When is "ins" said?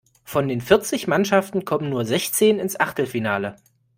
2.57-2.79